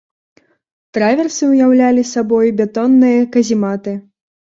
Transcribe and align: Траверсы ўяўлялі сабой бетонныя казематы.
Траверсы 0.97 1.43
ўяўлялі 1.49 2.03
сабой 2.13 2.47
бетонныя 2.61 3.29
казематы. 3.37 3.93